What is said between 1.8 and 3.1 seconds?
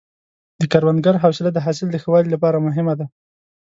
د ښه والي لپاره مهمه ده.